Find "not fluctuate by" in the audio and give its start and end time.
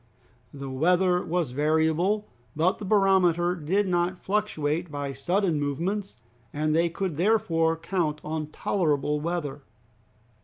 3.87-5.13